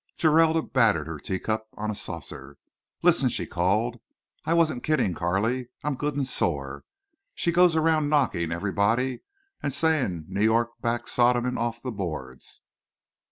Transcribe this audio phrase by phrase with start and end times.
[0.17, 2.57] Geralda battered her teacup on a saucer.
[3.03, 3.99] "Listen," she called.
[4.45, 5.67] "I wasn't kidding Carley.
[5.83, 6.85] I am good and sore.
[7.35, 9.19] She goes around knocking everybody
[9.61, 12.63] and saying New York backs Sodom off the boards.